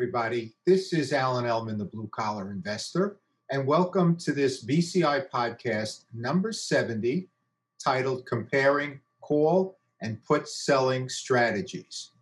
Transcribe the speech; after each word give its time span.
Everybody. 0.00 0.54
This 0.64 0.94
is 0.94 1.12
Alan 1.12 1.44
Ellman, 1.44 1.76
the 1.76 1.84
blue 1.84 2.08
collar 2.10 2.50
investor, 2.52 3.18
and 3.50 3.66
welcome 3.66 4.16
to 4.16 4.32
this 4.32 4.64
BCI 4.64 5.28
podcast 5.28 6.04
number 6.14 6.52
70 6.52 7.28
titled 7.78 8.24
Comparing 8.24 8.98
Call 9.20 9.76
and 10.00 10.24
Put 10.24 10.48
Selling 10.48 11.10
Strategies. 11.10 12.12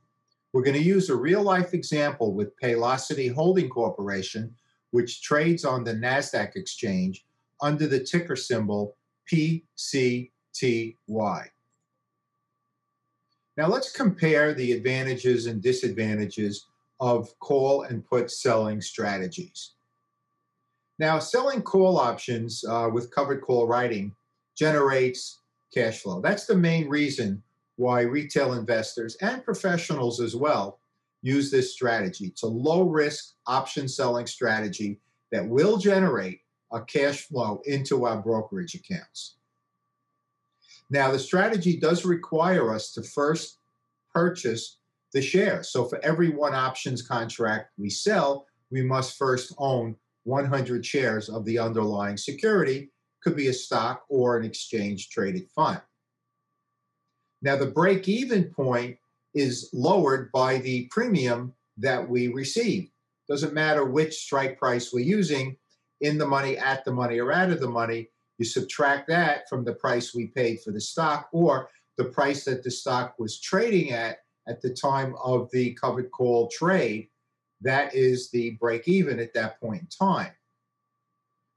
We're 0.52 0.64
going 0.64 0.76
to 0.76 0.82
use 0.82 1.08
a 1.08 1.14
real 1.14 1.40
life 1.40 1.72
example 1.72 2.34
with 2.34 2.58
Paylocity 2.60 3.32
Holding 3.32 3.68
Corporation, 3.68 4.56
which 4.90 5.22
trades 5.22 5.64
on 5.64 5.84
the 5.84 5.94
NASDAQ 5.94 6.56
exchange 6.56 7.26
under 7.62 7.86
the 7.86 8.00
ticker 8.00 8.34
symbol 8.34 8.96
PCTY. 9.32 10.32
Now, 13.56 13.68
let's 13.68 13.92
compare 13.92 14.52
the 14.52 14.72
advantages 14.72 15.46
and 15.46 15.62
disadvantages 15.62 16.66
of 17.00 17.38
call 17.38 17.82
and 17.82 18.04
put 18.04 18.30
selling 18.30 18.80
strategies. 18.80 19.72
Now, 20.98 21.18
selling 21.18 21.62
call 21.62 21.98
options 21.98 22.64
uh, 22.64 22.88
with 22.92 23.14
covered 23.14 23.42
call 23.42 23.66
writing 23.68 24.14
generates 24.56 25.40
cash 25.72 26.00
flow. 26.00 26.20
That's 26.20 26.46
the 26.46 26.56
main 26.56 26.88
reason 26.88 27.42
why 27.76 28.00
retail 28.02 28.54
investors 28.54 29.16
and 29.20 29.44
professionals 29.44 30.20
as 30.20 30.34
well 30.34 30.80
use 31.22 31.50
this 31.50 31.72
strategy. 31.72 32.26
It's 32.26 32.42
a 32.42 32.48
low 32.48 32.82
risk 32.82 33.34
option 33.46 33.88
selling 33.88 34.26
strategy 34.26 34.98
that 35.30 35.46
will 35.46 35.76
generate 35.76 36.40
a 36.72 36.80
cash 36.80 37.26
flow 37.26 37.60
into 37.64 38.04
our 38.04 38.20
brokerage 38.20 38.74
accounts. 38.74 39.36
Now, 40.90 41.12
the 41.12 41.18
strategy 41.18 41.78
does 41.78 42.04
require 42.04 42.74
us 42.74 42.92
to 42.94 43.02
first 43.02 43.58
purchase 44.12 44.77
the 45.12 45.22
shares. 45.22 45.70
So, 45.70 45.84
for 45.84 45.98
every 46.04 46.30
one 46.30 46.54
options 46.54 47.02
contract 47.02 47.70
we 47.78 47.90
sell, 47.90 48.46
we 48.70 48.82
must 48.82 49.16
first 49.16 49.54
own 49.58 49.96
100 50.24 50.84
shares 50.84 51.28
of 51.28 51.44
the 51.44 51.58
underlying 51.58 52.16
security, 52.16 52.90
could 53.22 53.34
be 53.36 53.48
a 53.48 53.52
stock 53.52 54.04
or 54.08 54.36
an 54.36 54.44
exchange 54.44 55.08
traded 55.10 55.48
fund. 55.54 55.80
Now, 57.40 57.56
the 57.56 57.66
break 57.66 58.08
even 58.08 58.44
point 58.44 58.98
is 59.34 59.70
lowered 59.72 60.30
by 60.32 60.58
the 60.58 60.86
premium 60.90 61.54
that 61.78 62.08
we 62.08 62.28
receive. 62.28 62.90
Doesn't 63.28 63.54
matter 63.54 63.84
which 63.84 64.14
strike 64.14 64.58
price 64.58 64.92
we're 64.92 65.00
using, 65.00 65.56
in 66.00 66.18
the 66.18 66.26
money, 66.26 66.56
at 66.56 66.84
the 66.84 66.92
money, 66.92 67.18
or 67.18 67.32
out 67.32 67.50
of 67.50 67.60
the 67.60 67.68
money. 67.68 68.08
You 68.38 68.44
subtract 68.44 69.08
that 69.08 69.48
from 69.48 69.64
the 69.64 69.74
price 69.74 70.14
we 70.14 70.28
paid 70.28 70.60
for 70.60 70.70
the 70.70 70.80
stock 70.80 71.28
or 71.32 71.70
the 71.96 72.04
price 72.04 72.44
that 72.44 72.62
the 72.62 72.70
stock 72.70 73.14
was 73.18 73.40
trading 73.40 73.90
at 73.90 74.18
at 74.48 74.62
the 74.62 74.70
time 74.70 75.14
of 75.22 75.50
the 75.52 75.74
covered 75.74 76.10
call 76.10 76.48
trade. 76.48 77.08
That 77.60 77.94
is 77.94 78.30
the 78.30 78.50
break 78.60 78.88
even 78.88 79.18
at 79.18 79.34
that 79.34 79.60
point 79.60 79.82
in 79.82 79.88
time. 79.88 80.32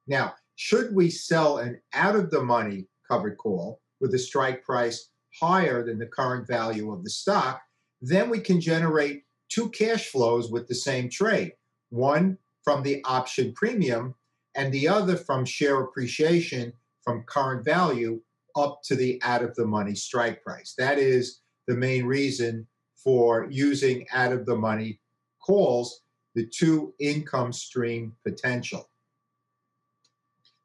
Now, 0.07 0.33
should 0.55 0.93
we 0.93 1.09
sell 1.09 1.59
an 1.59 1.79
out 1.93 2.15
of 2.15 2.31
the 2.31 2.43
money 2.43 2.87
covered 3.07 3.37
call 3.37 3.81
with 3.99 4.13
a 4.13 4.19
strike 4.19 4.63
price 4.63 5.09
higher 5.39 5.83
than 5.83 5.97
the 5.97 6.05
current 6.05 6.47
value 6.47 6.91
of 6.91 7.03
the 7.03 7.09
stock, 7.09 7.61
then 8.01 8.29
we 8.29 8.39
can 8.39 8.59
generate 8.59 9.23
two 9.49 9.69
cash 9.69 10.07
flows 10.07 10.51
with 10.51 10.67
the 10.67 10.75
same 10.75 11.09
trade 11.09 11.53
one 11.89 12.37
from 12.63 12.83
the 12.83 13.03
option 13.03 13.53
premium 13.53 14.15
and 14.55 14.73
the 14.73 14.87
other 14.87 15.15
from 15.15 15.45
share 15.45 15.81
appreciation 15.81 16.71
from 17.03 17.23
current 17.23 17.65
value 17.65 18.21
up 18.55 18.81
to 18.83 18.95
the 18.95 19.21
out 19.23 19.43
of 19.43 19.55
the 19.55 19.65
money 19.65 19.95
strike 19.95 20.43
price. 20.43 20.73
That 20.77 20.97
is 20.97 21.41
the 21.67 21.75
main 21.75 22.05
reason 22.05 22.67
for 23.03 23.47
using 23.49 24.05
out 24.13 24.31
of 24.31 24.45
the 24.45 24.55
money 24.55 24.99
calls, 25.39 26.01
the 26.35 26.45
two 26.45 26.93
income 26.99 27.51
stream 27.51 28.13
potential. 28.25 28.89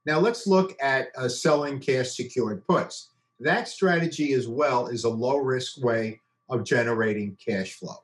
Now 0.05 0.21
let's 0.21 0.47
look 0.47 0.77
at 0.81 1.09
uh, 1.17 1.29
selling 1.29 1.81
cash 1.81 2.15
secured 2.15 2.65
puts. 2.67 3.11
That 3.41 3.69
strategy 3.69 4.33
as 4.35 4.47
well 4.47 4.87
is 4.87 5.05
a 5.05 5.11
low 5.11 5.39
risk 5.39 5.83
way 5.83 6.21
of 6.49 6.65
generating 6.65 7.37
cash 7.45 7.75
flow. 7.75 7.97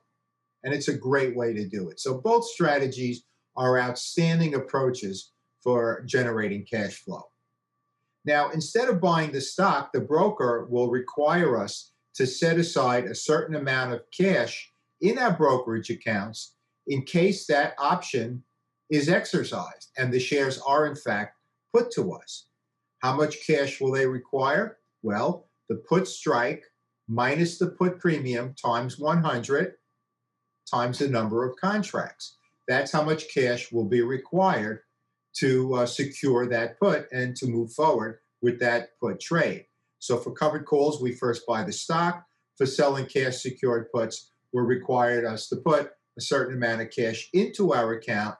And 0.63 0.73
it's 0.73 0.89
a 0.89 0.97
great 0.97 1.35
way 1.35 1.53
to 1.53 1.67
do 1.67 1.89
it. 1.89 1.99
So 1.99 2.19
both 2.19 2.45
strategies 2.45 3.23
are 3.55 3.79
outstanding 3.79 4.55
approaches 4.55 5.31
for 5.61 6.03
generating 6.05 6.65
cash 6.65 7.01
flow. 7.03 7.23
Now, 8.25 8.51
instead 8.51 8.89
of 8.89 9.01
buying 9.01 9.31
the 9.31 9.41
stock, 9.41 9.91
the 9.91 10.01
broker 10.01 10.67
will 10.69 10.89
require 10.89 11.57
us 11.57 11.92
to 12.15 12.27
set 12.27 12.57
aside 12.57 13.05
a 13.05 13.15
certain 13.15 13.55
amount 13.55 13.93
of 13.93 14.03
cash 14.11 14.71
in 15.01 15.17
our 15.17 15.33
brokerage 15.33 15.89
accounts 15.89 16.55
in 16.87 17.03
case 17.03 17.45
that 17.47 17.73
option 17.77 18.43
is 18.89 19.09
exercised 19.09 19.91
and 19.97 20.11
the 20.11 20.19
shares 20.19 20.59
are, 20.59 20.85
in 20.85 20.95
fact, 20.95 21.37
put 21.73 21.91
to 21.91 22.13
us. 22.13 22.47
How 22.99 23.15
much 23.15 23.45
cash 23.45 23.81
will 23.81 23.91
they 23.91 24.05
require? 24.05 24.77
Well, 25.01 25.47
the 25.69 25.75
put 25.75 26.07
strike 26.07 26.63
minus 27.07 27.57
the 27.57 27.67
put 27.67 27.99
premium 27.99 28.53
times 28.53 28.97
100 28.97 29.73
times 30.69 30.99
the 30.99 31.07
number 31.07 31.43
of 31.47 31.55
contracts. 31.57 32.37
That's 32.67 32.91
how 32.91 33.03
much 33.03 33.33
cash 33.33 33.71
will 33.71 33.85
be 33.85 34.01
required 34.01 34.81
to 35.37 35.73
uh, 35.73 35.85
secure 35.85 36.47
that 36.47 36.79
put 36.79 37.11
and 37.11 37.35
to 37.37 37.47
move 37.47 37.73
forward 37.73 38.19
with 38.41 38.59
that 38.59 38.89
put 38.99 39.19
trade. 39.19 39.65
So 40.03 40.17
for 40.17 40.31
covered 40.31 40.65
calls, 40.65 41.01
we 41.01 41.13
first 41.13 41.47
buy 41.47 41.63
the 41.63 41.71
stock. 41.71 42.25
For 42.57 42.65
selling 42.65 43.05
cash 43.05 43.37
secured 43.37 43.89
puts, 43.89 44.31
we're 44.51 44.65
required 44.65 45.23
us 45.23 45.47
to 45.47 45.55
put 45.55 45.91
a 46.17 46.21
certain 46.21 46.57
amount 46.57 46.81
of 46.81 46.89
cash 46.89 47.29
into 47.31 47.73
our 47.73 47.93
account 47.93 48.35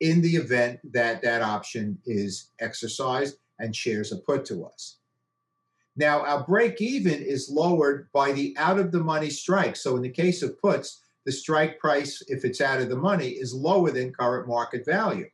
in 0.00 0.22
the 0.22 0.34
event 0.34 0.80
that 0.92 1.22
that 1.22 1.40
option 1.40 1.98
is 2.04 2.50
exercised 2.58 3.36
and 3.60 3.76
shares 3.76 4.12
are 4.12 4.22
put 4.26 4.44
to 4.46 4.64
us. 4.64 4.96
Now, 5.94 6.22
our 6.22 6.42
break 6.42 6.80
even 6.80 7.22
is 7.22 7.48
lowered 7.48 8.08
by 8.12 8.32
the 8.32 8.52
out 8.58 8.80
of 8.80 8.90
the 8.90 8.98
money 8.98 9.30
strike. 9.30 9.76
So, 9.76 9.94
in 9.94 10.02
the 10.02 10.08
case 10.08 10.42
of 10.42 10.60
puts, 10.60 11.00
the 11.24 11.30
strike 11.30 11.78
price, 11.78 12.24
if 12.26 12.44
it's 12.44 12.60
out 12.60 12.80
of 12.80 12.88
the 12.88 12.96
money, 12.96 13.28
is 13.28 13.54
lower 13.54 13.92
than 13.92 14.12
current 14.12 14.48
market 14.48 14.84
value. 14.84 15.28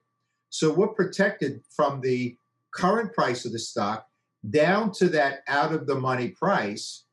So 0.50 0.74
we're 0.74 0.88
protected 0.88 1.62
from 1.70 2.02
the 2.02 2.36
current 2.70 3.14
price 3.14 3.46
of 3.46 3.52
the 3.52 3.58
stock 3.58 4.09
down 4.48 4.92
to 4.92 5.08
that 5.08 5.40
out 5.48 5.72
of 5.72 5.86
the 5.86 5.94
money 5.94 6.28
price 6.28 7.04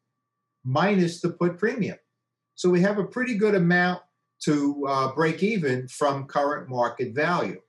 minus 0.63 1.21
the 1.21 1.29
put 1.29 1.57
premium. 1.57 1.97
So 2.55 2.69
we 2.69 2.81
have 2.81 2.97
a 2.97 3.05
pretty 3.05 3.35
good 3.35 3.55
amount 3.55 4.01
to 4.43 4.85
uh, 4.87 5.13
break 5.13 5.43
even 5.43 5.87
from 5.87 6.25
current 6.25 6.69
market 6.69 7.13
value. 7.13 7.61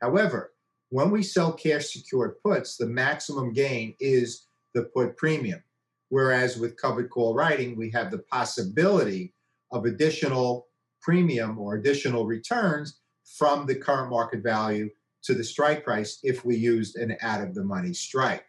However, 0.00 0.52
when 0.90 1.10
we 1.10 1.22
sell 1.22 1.52
cash 1.52 1.92
secured 1.92 2.34
puts, 2.44 2.76
the 2.76 2.86
maximum 2.86 3.52
gain 3.52 3.94
is 4.00 4.46
the 4.74 4.84
put 4.84 5.16
premium. 5.16 5.62
Whereas 6.08 6.58
with 6.58 6.76
covered 6.76 7.10
call 7.10 7.34
writing, 7.34 7.76
we 7.76 7.90
have 7.90 8.10
the 8.10 8.18
possibility 8.18 9.34
of 9.70 9.86
additional 9.86 10.66
premium 11.00 11.58
or 11.58 11.74
additional 11.74 12.26
returns 12.26 13.00
from 13.38 13.66
the 13.66 13.74
current 13.74 14.10
market 14.10 14.42
value 14.42 14.90
to 15.24 15.34
the 15.34 15.44
strike 15.44 15.84
price 15.84 16.18
if 16.22 16.44
we 16.44 16.56
used 16.56 16.96
an 16.96 17.16
out 17.22 17.40
of 17.40 17.54
the 17.54 17.64
money 17.64 17.94
strike. 17.94 18.44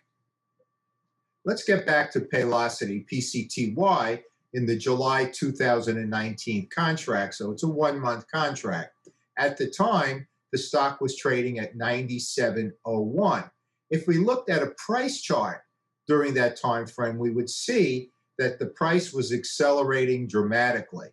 Let's 1.45 1.63
get 1.63 1.85
back 1.85 2.11
to 2.11 2.21
Paylocity, 2.21 3.05
PCTY, 3.09 4.23
in 4.53 4.65
the 4.65 4.77
July 4.77 5.25
2019 5.25 6.69
contract. 6.69 7.33
So 7.33 7.51
it's 7.51 7.63
a 7.63 7.67
one 7.67 7.99
month 7.99 8.25
contract. 8.31 8.95
At 9.37 9.57
the 9.57 9.67
time, 9.67 10.27
the 10.51 10.57
stock 10.57 11.01
was 11.01 11.17
trading 11.17 11.59
at 11.59 11.75
97.01. 11.75 13.51
If 13.89 14.07
we 14.07 14.17
looked 14.17 14.49
at 14.49 14.63
a 14.63 14.73
price 14.77 15.21
chart 15.21 15.61
during 16.07 16.35
that 16.35 16.59
time 16.61 16.85
frame, 16.85 17.17
we 17.17 17.31
would 17.31 17.49
see 17.49 18.11
that 18.37 18.59
the 18.59 18.67
price 18.67 19.11
was 19.11 19.33
accelerating 19.33 20.27
dramatically. 20.27 21.09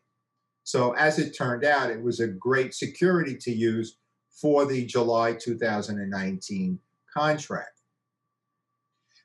So, 0.64 0.92
as 0.92 1.18
it 1.18 1.36
turned 1.36 1.64
out, 1.64 1.90
it 1.90 2.02
was 2.02 2.20
a 2.20 2.28
great 2.28 2.74
security 2.74 3.36
to 3.38 3.50
use 3.50 3.96
for 4.30 4.66
the 4.66 4.86
July 4.86 5.32
2019 5.32 6.78
contract. 7.12 7.79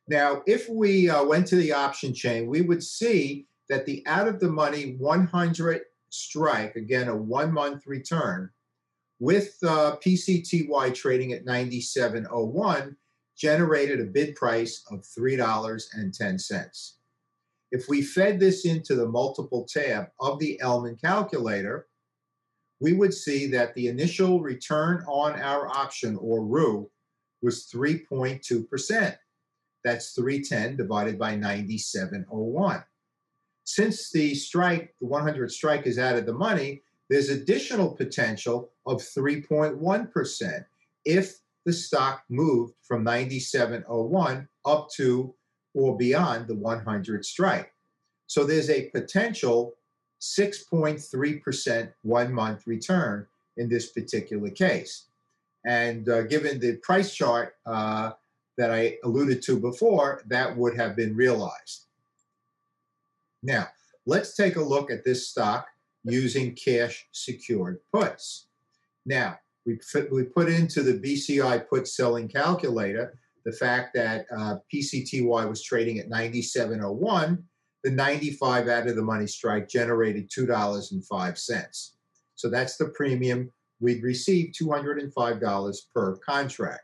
Now, 0.08 0.44
if 0.46 0.70
we 0.70 1.10
uh, 1.10 1.24
went 1.24 1.48
to 1.48 1.56
the 1.56 1.74
option 1.74 2.14
chain, 2.14 2.48
we 2.48 2.62
would 2.62 2.84
see 2.84 3.48
that 3.70 3.86
the 3.86 4.04
out 4.06 4.28
of 4.28 4.40
the 4.40 4.52
money 4.52 4.96
100 5.00 5.82
strike, 6.10 6.76
again, 6.76 7.08
a 7.08 7.16
one 7.16 7.52
month 7.52 7.88
return, 7.88 8.50
with 9.20 9.58
uh, 9.64 9.96
PCTY 10.06 10.94
trading 10.94 11.34
at 11.34 11.46
97.01, 11.46 12.96
generated 13.38 14.00
a 14.00 14.06
bid 14.06 14.36
price 14.36 14.84
of 14.92 15.02
$3.10. 15.02 16.92
If 17.72 17.90
we 17.90 18.02
fed 18.02 18.40
this 18.40 18.66
into 18.66 18.96
the 18.96 19.08
multiple 19.08 19.68
tab 19.68 20.08
of 20.20 20.40
the 20.40 20.60
Ellman 20.62 21.02
calculator, 21.02 21.88
we 22.80 22.94
would 22.94 23.14
see 23.14 23.48
that 23.48 23.74
the 23.74 23.88
initial 23.88 24.42
return 24.42 25.04
on 25.08 25.40
our 25.40 25.68
option 25.68 26.18
or 26.18 26.46
ROO 26.46 26.90
was 27.42 27.68
3.2%. 27.74 29.18
That's 29.86 30.14
310 30.14 30.78
divided 30.78 31.20
by 31.20 31.36
9701. 31.36 32.84
Since 33.66 34.12
the 34.12 34.34
strike, 34.34 34.96
the 35.00 35.06
100 35.06 35.52
strike 35.52 35.86
is 35.86 36.00
out 36.00 36.18
of 36.18 36.26
the 36.26 36.34
money, 36.34 36.82
there's 37.08 37.30
additional 37.30 37.92
potential 37.92 38.72
of 38.88 38.98
3.1% 38.98 40.66
if 41.06 41.40
the 41.66 41.74
stock 41.74 42.24
moved 42.30 42.74
from 42.82 43.06
97.01 43.06 44.48
up 44.66 44.90
to 44.96 45.36
or 45.76 45.96
beyond 45.96 46.48
the 46.48 46.56
100 46.56 47.24
strike. 47.24 47.72
So 48.26 48.44
there's 48.44 48.72
a 48.72 48.90
potential 48.90 49.76
6.3% 50.20 51.94
one 52.02 52.34
month 52.34 52.66
return 52.66 53.28
in 53.58 53.70
this 53.70 53.92
particular 53.92 54.50
case. 54.50 55.06
And 55.64 56.10
uh, 56.10 56.24
given 56.24 56.60
the 56.60 56.78
price 56.78 57.14
chart 57.14 57.56
uh, 57.68 58.14
that 58.58 58.72
I 58.72 58.98
alluded 59.04 59.42
to 59.44 59.60
before, 59.60 60.24
that 60.28 60.56
would 60.56 60.76
have 60.78 60.96
been 60.96 61.16
realized. 61.16 61.86
Now, 63.44 63.68
let's 64.06 64.36
take 64.36 64.56
a 64.56 64.64
look 64.64 64.90
at 64.90 65.04
this 65.04 65.30
stock 65.30 65.68
using 66.04 66.56
cash 66.56 67.08
secured 67.12 67.80
puts. 67.92 68.48
Now, 69.06 69.40
we, 69.66 69.80
we 70.12 70.24
put 70.24 70.50
into 70.50 70.84
the 70.84 70.94
BCI 71.00 71.68
put 71.68 71.88
selling 71.88 72.28
calculator 72.28 73.18
the 73.46 73.52
fact 73.52 73.94
that 73.94 74.26
uh, 74.36 74.56
PCTY 74.74 75.48
was 75.48 75.62
trading 75.62 76.00
at 76.00 76.10
97.01, 76.10 77.44
the 77.84 77.92
95 77.92 78.68
out 78.68 78.88
of 78.88 78.96
the 78.96 79.02
money 79.04 79.28
strike 79.28 79.70
generated 79.70 80.30
$2.05. 80.32 81.90
So 82.34 82.50
that's 82.50 82.78
the 82.78 82.88
premium 82.90 83.52
we'd 83.80 84.04
receive 84.04 84.54
$205 84.60 85.78
per 85.94 86.16
contract. 86.18 86.82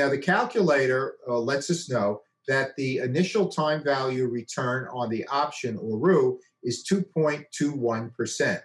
Now, 0.00 0.08
the 0.08 0.16
calculator 0.16 1.16
uh, 1.28 1.38
lets 1.38 1.68
us 1.68 1.90
know 1.90 2.22
that 2.48 2.74
the 2.78 3.00
initial 3.00 3.48
time 3.48 3.84
value 3.84 4.28
return 4.28 4.88
on 4.94 5.10
the 5.10 5.26
option 5.26 5.76
or 5.76 5.98
ROO 5.98 6.38
is 6.62 6.88
2.21%. 6.90 8.62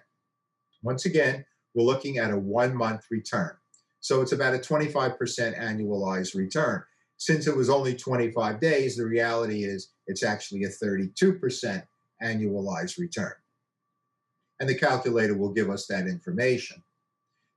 Once 0.82 1.04
again, 1.04 1.44
we're 1.74 1.84
looking 1.84 2.16
at 2.16 2.30
a 2.30 2.38
one 2.38 2.74
month 2.74 3.04
return. 3.10 3.54
So 4.00 4.22
it's 4.22 4.32
about 4.32 4.54
a 4.54 4.58
25% 4.58 5.18
annualized 5.60 6.34
return. 6.34 6.82
Since 7.18 7.46
it 7.46 7.54
was 7.54 7.68
only 7.68 7.94
25 7.94 8.58
days, 8.58 8.96
the 8.96 9.04
reality 9.04 9.64
is 9.64 9.92
it's 10.06 10.22
actually 10.22 10.64
a 10.64 10.70
32% 10.70 11.82
annualized 12.22 12.98
return. 12.98 13.34
And 14.58 14.66
the 14.66 14.74
calculator 14.74 15.36
will 15.36 15.52
give 15.52 15.68
us 15.68 15.86
that 15.88 16.06
information. 16.06 16.82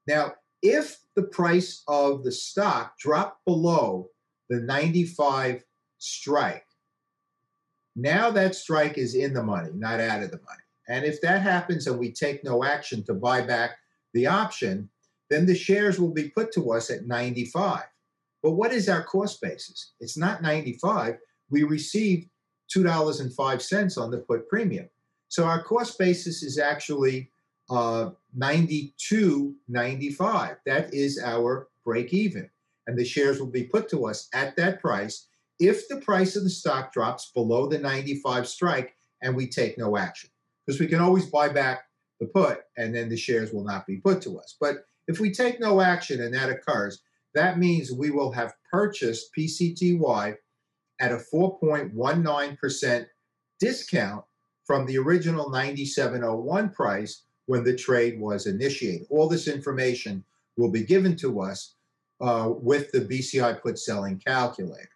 Now, 0.05 0.33
if 0.61 0.99
the 1.15 1.23
price 1.23 1.83
of 1.87 2.23
the 2.23 2.31
stock 2.31 2.97
dropped 2.97 3.43
below 3.45 4.09
the 4.49 4.59
95 4.59 5.63
strike, 5.97 6.65
now 7.95 8.29
that 8.31 8.55
strike 8.55 8.97
is 8.97 9.15
in 9.15 9.33
the 9.33 9.43
money, 9.43 9.69
not 9.73 9.99
out 9.99 10.23
of 10.23 10.31
the 10.31 10.37
money. 10.37 10.61
And 10.87 11.05
if 11.05 11.21
that 11.21 11.41
happens 11.41 11.87
and 11.87 11.99
we 11.99 12.11
take 12.11 12.43
no 12.43 12.63
action 12.63 13.03
to 13.05 13.13
buy 13.13 13.41
back 13.41 13.77
the 14.13 14.27
option, 14.27 14.89
then 15.29 15.45
the 15.45 15.55
shares 15.55 15.99
will 15.99 16.13
be 16.13 16.29
put 16.29 16.51
to 16.53 16.71
us 16.71 16.89
at 16.89 17.05
95. 17.05 17.83
But 18.41 18.51
what 18.51 18.73
is 18.73 18.89
our 18.89 19.03
cost 19.03 19.41
basis? 19.41 19.93
It's 19.99 20.17
not 20.17 20.41
95. 20.41 21.17
We 21.51 21.63
received 21.63 22.29
$2.05 22.75 23.97
on 23.97 24.11
the 24.11 24.19
put 24.19 24.47
premium. 24.47 24.89
So 25.27 25.45
our 25.45 25.61
cost 25.61 25.99
basis 25.99 26.41
is 26.41 26.57
actually 26.57 27.29
uh, 27.69 28.09
92.95. 28.37 30.57
That 30.65 30.93
is 30.93 31.21
our 31.23 31.69
break 31.85 32.13
even. 32.13 32.49
And 32.87 32.97
the 32.97 33.05
shares 33.05 33.39
will 33.39 33.47
be 33.47 33.63
put 33.63 33.87
to 33.89 34.05
us 34.05 34.27
at 34.33 34.55
that 34.55 34.81
price 34.81 35.27
if 35.59 35.87
the 35.87 35.97
price 35.97 36.35
of 36.35 36.43
the 36.43 36.49
stock 36.49 36.91
drops 36.93 37.31
below 37.33 37.67
the 37.67 37.77
95 37.77 38.47
strike 38.47 38.95
and 39.21 39.35
we 39.35 39.47
take 39.47 39.77
no 39.77 39.97
action. 39.97 40.29
Because 40.65 40.79
we 40.79 40.87
can 40.87 41.01
always 41.01 41.25
buy 41.25 41.49
back 41.49 41.83
the 42.19 42.27
put 42.27 42.61
and 42.77 42.95
then 42.95 43.09
the 43.09 43.17
shares 43.17 43.53
will 43.53 43.63
not 43.63 43.85
be 43.85 43.97
put 43.97 44.21
to 44.21 44.39
us. 44.39 44.55
But 44.59 44.85
if 45.07 45.19
we 45.19 45.31
take 45.31 45.59
no 45.59 45.81
action 45.81 46.21
and 46.21 46.33
that 46.33 46.49
occurs, 46.49 47.01
that 47.35 47.59
means 47.59 47.91
we 47.91 48.09
will 48.09 48.31
have 48.31 48.53
purchased 48.71 49.29
PCTY 49.37 50.35
at 50.99 51.11
a 51.11 51.21
4.19% 51.33 53.05
discount 53.59 54.25
from 54.65 54.85
the 54.85 54.97
original 54.97 55.49
9701 55.49 56.69
price 56.69 57.23
when 57.49 57.63
the 57.63 57.75
trade 57.75 58.19
was 58.19 58.45
initiated. 58.45 59.07
All 59.09 59.27
this 59.27 59.47
information 59.47 60.23
will 60.55 60.69
be 60.69 60.83
given 60.83 61.15
to 61.15 61.41
us 61.41 61.73
uh, 62.21 62.51
with 62.51 62.91
the 62.91 63.01
BCI 63.01 63.59
put 63.59 63.79
selling 63.79 64.19
calculator. 64.19 64.91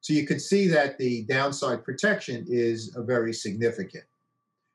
So 0.00 0.12
you 0.12 0.26
can 0.26 0.40
see 0.40 0.66
that 0.66 0.98
the 0.98 1.22
downside 1.26 1.84
protection 1.84 2.44
is 2.48 2.92
very 2.98 3.32
significant. 3.32 4.02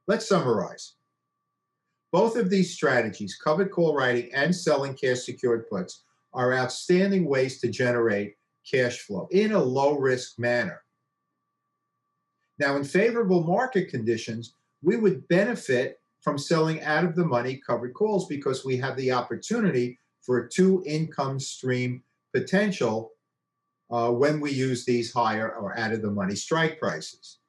Let's 0.08 0.26
summarize. 0.26 0.94
Both 2.14 2.38
of 2.38 2.50
these 2.50 2.74
strategies, 2.74 3.36
covered 3.36 3.72
call 3.72 3.94
writing 3.94 4.34
and 4.34 4.56
selling 4.56 4.94
cash 4.94 5.26
secured 5.26 5.70
puts, 5.70 6.04
are 6.34 6.54
outstanding 6.54 7.26
ways 7.26 7.60
to 7.60 7.68
generate 7.68 8.38
cash 8.66 9.00
flow 9.00 9.28
in 9.32 9.52
a 9.52 9.62
low 9.62 9.98
risk 9.98 10.40
manner. 10.40 10.82
Now, 12.58 12.78
in 12.78 12.86
favorable 12.86 13.44
market 13.44 13.90
conditions, 13.90 14.54
we 14.82 14.96
would 14.96 15.28
benefit 15.28 16.01
from 16.22 16.38
selling 16.38 16.82
out 16.84 17.04
of 17.04 17.16
the 17.16 17.26
money 17.26 17.62
covered 17.66 17.94
calls 17.94 18.28
because 18.28 18.64
we 18.64 18.78
have 18.78 18.96
the 18.96 19.12
opportunity 19.12 19.98
for 20.22 20.40
a 20.40 20.50
two 20.50 20.84
income 20.86 21.40
stream 21.40 22.04
potential 22.34 23.12
uh, 23.92 24.10
when 24.10 24.40
we 24.40 24.52
use 24.52 24.86
these 24.86 25.12
higher 25.12 25.54
or 25.56 25.78
out 25.78 25.92
of 25.92 26.02
the 26.02 26.12
money 26.12 26.36
strike 26.36 26.80
prices. 26.80 27.40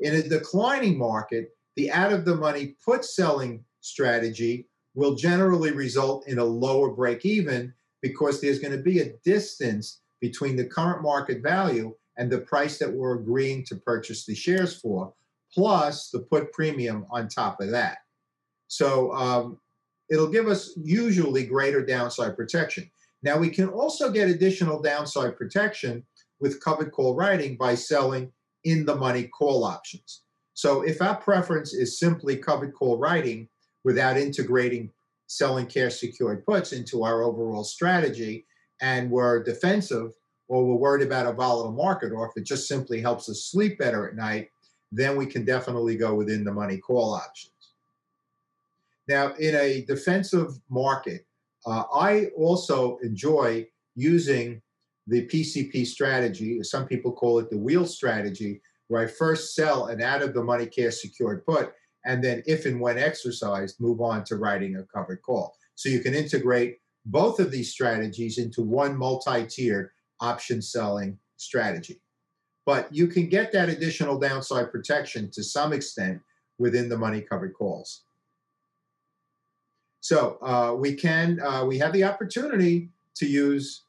In 0.00 0.14
a 0.14 0.28
declining 0.28 0.98
market, 0.98 1.56
the 1.76 1.90
out 1.90 2.12
of 2.12 2.24
the 2.24 2.36
money 2.36 2.76
put 2.84 3.04
selling 3.04 3.64
strategy 3.80 4.68
will 4.94 5.14
generally 5.14 5.72
result 5.72 6.26
in 6.26 6.38
a 6.38 6.44
lower 6.44 6.90
break 6.90 7.24
even 7.24 7.72
because 8.02 8.40
there's 8.40 8.58
going 8.58 8.76
to 8.76 8.82
be 8.82 9.00
a 9.00 9.12
distance 9.24 10.00
between 10.20 10.56
the 10.56 10.64
current 10.64 11.02
market 11.02 11.42
value 11.42 11.94
and 12.16 12.30
the 12.30 12.38
price 12.38 12.78
that 12.78 12.92
we're 12.92 13.14
agreeing 13.14 13.64
to 13.64 13.76
purchase 13.76 14.26
the 14.26 14.34
shares 14.34 14.80
for, 14.80 15.14
plus 15.52 16.10
the 16.10 16.18
put 16.18 16.52
premium 16.52 17.06
on 17.10 17.28
top 17.28 17.60
of 17.60 17.70
that. 17.70 17.98
So 18.68 19.12
um, 19.12 19.58
it'll 20.10 20.30
give 20.30 20.46
us 20.46 20.72
usually 20.76 21.44
greater 21.44 21.84
downside 21.84 22.36
protection. 22.36 22.90
Now, 23.22 23.36
we 23.36 23.50
can 23.50 23.68
also 23.68 24.10
get 24.10 24.28
additional 24.28 24.80
downside 24.80 25.36
protection 25.36 26.04
with 26.40 26.62
covered 26.62 26.92
call 26.92 27.14
writing 27.14 27.56
by 27.56 27.74
selling 27.74 28.30
in 28.64 28.84
the 28.84 28.94
money 28.94 29.24
call 29.24 29.64
options. 29.64 30.22
So 30.54 30.82
if 30.82 31.00
our 31.02 31.16
preference 31.16 31.72
is 31.72 31.98
simply 31.98 32.36
covered 32.36 32.74
call 32.74 32.98
writing 32.98 33.48
without 33.84 34.16
integrating 34.16 34.90
selling 35.26 35.66
cash 35.66 35.96
secured 35.96 36.44
puts 36.46 36.72
into 36.72 37.04
our 37.04 37.22
overall 37.22 37.64
strategy 37.64 38.46
and 38.80 39.10
we're 39.10 39.42
defensive 39.42 40.12
or 40.48 40.64
we're 40.64 40.74
worried 40.74 41.06
about 41.06 41.26
a 41.26 41.32
volatile 41.32 41.72
market 41.72 42.12
or 42.12 42.26
if 42.26 42.32
it 42.36 42.44
just 42.44 42.66
simply 42.66 43.00
helps 43.00 43.28
us 43.28 43.44
sleep 43.50 43.78
better 43.78 44.08
at 44.08 44.16
night, 44.16 44.48
then 44.90 45.16
we 45.16 45.26
can 45.26 45.44
definitely 45.44 45.96
go 45.96 46.14
within 46.14 46.44
the 46.44 46.52
money 46.52 46.78
call 46.78 47.14
options. 47.14 47.57
Now, 49.08 49.32
in 49.34 49.54
a 49.54 49.84
defensive 49.86 50.52
market, 50.68 51.26
uh, 51.66 51.84
I 51.92 52.26
also 52.36 52.98
enjoy 52.98 53.66
using 53.94 54.60
the 55.06 55.26
PCP 55.26 55.86
strategy. 55.86 56.62
Some 56.62 56.86
people 56.86 57.12
call 57.12 57.38
it 57.38 57.50
the 57.50 57.58
wheel 57.58 57.86
strategy, 57.86 58.60
where 58.88 59.02
I 59.02 59.06
first 59.06 59.54
sell 59.54 59.86
an 59.86 60.02
out 60.02 60.22
of 60.22 60.34
the 60.34 60.42
money 60.42 60.66
cash 60.66 61.00
secured 61.00 61.44
put 61.46 61.72
and 62.04 62.24
then 62.24 62.42
if 62.46 62.64
and 62.64 62.80
when 62.80 62.98
exercised, 62.98 63.80
move 63.80 64.00
on 64.00 64.24
to 64.24 64.36
writing 64.36 64.76
a 64.76 64.84
covered 64.84 65.22
call. 65.22 65.54
So 65.74 65.88
you 65.88 66.00
can 66.00 66.14
integrate 66.14 66.78
both 67.04 67.38
of 67.38 67.50
these 67.50 67.70
strategies 67.70 68.38
into 68.38 68.62
one 68.62 68.96
multi-tiered 68.96 69.90
option 70.20 70.62
selling 70.62 71.18
strategy. 71.36 72.00
But 72.66 72.92
you 72.92 73.06
can 73.08 73.28
get 73.28 73.52
that 73.52 73.68
additional 73.68 74.18
downside 74.18 74.70
protection 74.72 75.30
to 75.32 75.42
some 75.42 75.72
extent 75.72 76.20
within 76.58 76.88
the 76.88 76.98
money 76.98 77.20
covered 77.20 77.54
calls. 77.54 78.04
So 80.08 80.38
uh, 80.40 80.74
we 80.74 80.94
can 80.94 81.38
uh, 81.38 81.66
we 81.66 81.76
have 81.80 81.92
the 81.92 82.04
opportunity 82.04 82.88
to 83.16 83.26
use 83.26 83.82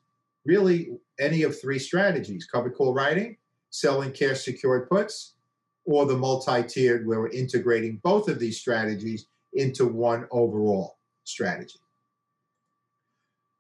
really 0.44 0.90
any 1.18 1.44
of 1.44 1.58
three 1.58 1.80
strategies: 1.80 2.46
covered 2.46 2.76
call 2.76 2.94
writing, 2.94 3.38
selling 3.70 4.12
cash 4.12 4.44
secured 4.44 4.90
puts, 4.90 5.36
or 5.86 6.06
the 6.06 6.18
multi-tiered 6.18 7.08
where 7.08 7.22
we're 7.22 7.30
integrating 7.30 8.02
both 8.04 8.28
of 8.28 8.38
these 8.38 8.60
strategies 8.60 9.28
into 9.54 9.86
one 9.86 10.28
overall 10.32 10.98
strategy. 11.24 11.80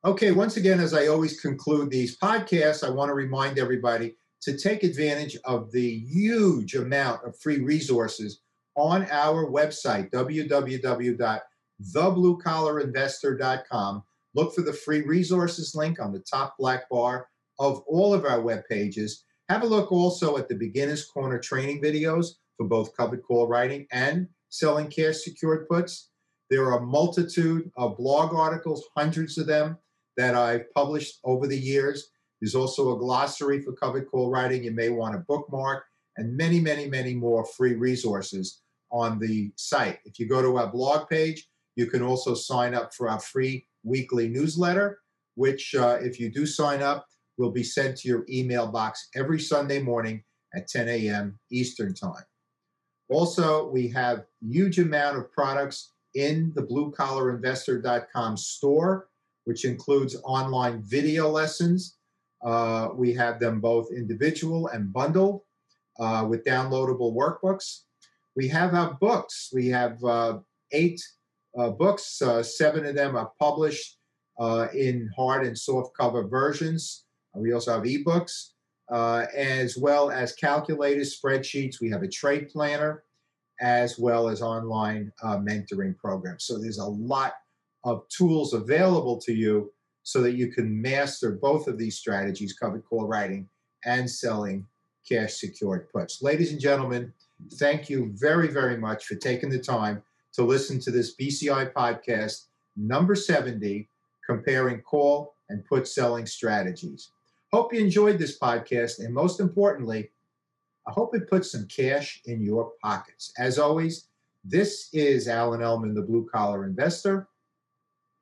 Okay, 0.04 0.34
once 0.34 0.58
again, 0.58 0.82
as 0.82 0.94
I 0.94 1.08
always 1.08 1.40
conclude 1.40 1.90
these 1.90 2.18
podcasts, 2.18 2.86
I 2.86 2.90
want 2.90 3.08
to 3.08 3.14
remind 3.14 3.58
everybody 3.58 4.18
to 4.42 4.58
take 4.58 4.84
advantage 4.84 5.38
of 5.46 5.72
the 5.72 6.00
huge 6.00 6.76
amount 6.76 7.26
of 7.26 7.40
free 7.40 7.62
resources 7.62 8.42
on 8.76 9.08
our 9.12 9.50
website, 9.50 10.12
www.thebluecollarinvestor.com. 11.82 14.04
Look 14.36 14.54
for 14.54 14.62
the 14.62 14.74
free 14.74 15.02
resources 15.02 15.74
link 15.76 16.00
on 16.00 16.14
the 16.14 16.20
top 16.20 16.56
black 16.60 16.88
bar 16.90 17.28
of 17.58 17.82
all 17.88 18.14
of 18.14 18.26
our 18.26 18.42
web 18.42 18.62
pages 18.70 19.24
have 19.50 19.64
a 19.64 19.68
look 19.68 19.92
also 19.92 20.38
at 20.38 20.48
the 20.48 20.56
Beginner's 20.56 21.06
Corner 21.06 21.40
training 21.40 21.82
videos 21.82 22.36
for 22.56 22.68
both 22.68 22.96
covered 22.96 23.24
call 23.24 23.48
writing 23.48 23.88
and 23.92 24.28
selling 24.50 24.88
cash 24.88 25.24
secured 25.24 25.68
puts. 25.68 26.10
There 26.52 26.66
are 26.66 26.78
a 26.78 26.86
multitude 26.86 27.72
of 27.76 27.98
blog 27.98 28.34
articles, 28.34 28.88
hundreds 28.96 29.40
of 29.40 29.48
them, 29.48 29.78
that 30.18 30.36
I've 30.36 30.72
published 30.74 31.20
over 31.24 31.48
the 31.48 31.58
years. 31.58 32.12
There's 32.40 32.56
also 32.56 32.96
a 32.96 33.00
glossary 33.00 33.62
for 33.62 33.74
covered 33.74 34.10
call 34.10 34.30
writing 34.30 34.64
you 34.64 34.72
may 34.72 34.90
want 34.90 35.14
to 35.14 35.26
bookmark, 35.28 35.84
and 36.18 36.38
many, 36.38 36.60
many, 36.60 36.88
many 36.88 37.16
more 37.16 37.44
free 37.44 37.74
resources 37.74 38.62
on 38.92 39.18
the 39.18 39.52
site. 39.56 40.00
If 40.06 40.20
you 40.20 40.28
go 40.28 40.42
to 40.42 40.58
our 40.58 40.68
blog 40.68 41.10
page, 41.10 41.48
you 41.80 41.88
can 41.88 42.02
also 42.02 42.34
sign 42.34 42.74
up 42.74 42.94
for 42.94 43.10
our 43.10 43.22
free 43.22 43.66
weekly 43.84 44.28
newsletter, 44.28 45.00
which, 45.36 45.74
uh, 45.74 45.98
if 46.02 46.20
you 46.20 46.30
do 46.30 46.46
sign 46.46 46.82
up, 46.82 47.06
will 47.38 47.52
be 47.52 47.64
sent 47.64 47.96
to 47.98 48.10
your 48.10 48.26
email 48.30 48.68
box 48.68 49.08
every 49.16 49.40
Sunday 49.40 49.82
morning 49.82 50.22
at 50.54 50.68
10 50.68 50.90
a.m. 50.90 51.40
Eastern 51.54 51.94
Time. 51.94 52.26
Also, 53.10 53.70
we 53.70 53.88
have 53.88 54.26
huge 54.42 54.78
amount 54.78 55.18
of 55.18 55.32
products 55.32 55.94
in 56.16 56.52
the 56.54 56.64
bluecollarinvestor.com 56.64 58.36
store, 58.36 59.08
which 59.46 59.64
includes 59.64 60.18
online 60.26 60.84
video 60.84 61.30
lessons. 61.30 61.96
Uh, 62.44 62.90
we 62.94 63.14
have 63.14 63.40
them 63.40 63.62
both 63.62 63.88
individual 63.96 64.68
and 64.68 64.92
bundled 64.92 65.44
uh, 65.98 66.26
with 66.30 66.44
downloadable 66.44 67.16
workbooks. 67.16 67.84
We 68.36 68.50
have 68.50 68.74
our 68.74 68.98
books. 69.00 69.50
We 69.54 69.68
have 69.68 70.04
uh, 70.04 70.40
eight 70.74 71.02
books. 71.68 72.22
Uh, 72.22 72.42
seven 72.42 72.86
of 72.86 72.96
them 72.96 73.16
are 73.16 73.32
published 73.40 73.98
uh, 74.40 74.68
in 74.74 75.10
hard 75.18 75.46
and 75.46 75.58
soft 75.58 75.92
cover 76.00 76.28
versions. 76.28 77.06
we 77.36 77.52
also 77.52 77.74
have 77.74 77.84
ebooks, 77.84 78.52
as 78.90 79.78
well 79.78 80.12
as 80.12 80.34
calculators, 80.34 81.20
spreadsheets. 81.20 81.82
We 81.82 81.90
have 81.90 82.04
a 82.04 82.08
trade 82.08 82.50
planner 82.50 83.04
as 83.60 84.00
well 84.00 84.30
as 84.30 84.42
online 84.42 85.12
uh, 85.22 85.38
mentoring 85.38 85.98
programs. 85.98 86.46
So 86.46 86.58
there's 86.58 86.78
a 86.78 86.86
lot 86.86 87.34
of 87.84 88.08
tools 88.10 88.54
available 88.54 89.20
to 89.22 89.34
you 89.34 89.72
so 90.04 90.22
that 90.22 90.34
you 90.34 90.52
can 90.52 90.82
master 90.82 91.32
both 91.32 91.68
of 91.68 91.78
these 91.78 91.98
strategies 91.98 92.54
covered 92.54 92.84
call 92.86 93.06
writing 93.06 93.48
and 93.86 94.10
selling 94.10 94.66
cash 95.10 95.36
secured 95.36 95.88
puts. 95.92 96.22
Ladies 96.22 96.52
and 96.52 96.60
gentlemen, 96.60 97.14
thank 97.54 97.90
you 97.90 98.12
very, 98.16 98.48
very 98.48 98.78
much 98.78 99.06
for 99.06 99.16
taking 99.16 99.50
the 99.50 99.60
time 99.60 100.02
to 100.40 100.46
listen 100.46 100.80
to 100.80 100.90
this 100.90 101.18
BCI 101.18 101.74
podcast, 101.74 102.46
number 102.78 103.14
70, 103.14 103.90
comparing 104.26 104.82
call 104.82 105.34
and 105.50 105.66
put 105.66 105.86
selling 105.86 106.26
strategies. 106.26 107.12
Hope 107.52 107.74
you 107.74 107.82
enjoyed 107.82 108.18
this 108.18 108.40
podcast, 108.40 109.04
and 109.04 109.14
most 109.14 109.42
importantly, 109.42 110.12
I 110.88 110.92
hope 110.94 111.14
it 111.14 111.30
puts 111.30 111.52
some 111.52 111.68
cash 111.68 112.22
in 112.24 112.42
your 112.42 112.72
pockets. 112.82 113.34
As 113.38 113.60
always, 113.60 114.08
this 114.46 114.88
is 114.94 115.28
Alan 115.28 115.60
Ellman, 115.60 115.94
the 115.94 116.04
blue 116.04 116.26
collar 116.34 116.64
investor. 116.64 117.28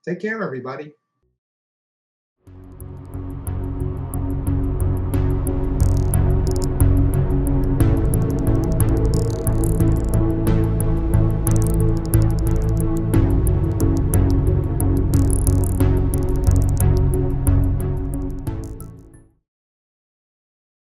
Take 0.03 0.19
care, 0.19 0.41
everybody. 0.41 0.93